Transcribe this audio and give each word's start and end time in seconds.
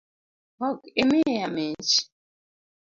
Ok 0.67 0.79
imiya 1.01 1.45
mich? 1.55 1.93